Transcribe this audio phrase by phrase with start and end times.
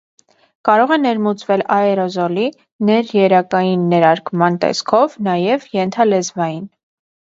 [0.67, 2.47] Կարող է ներմուծվել աերոզոլի,
[2.89, 6.67] ներերակային ներարկման տեսքով, նաև՝ ենթալեզվային։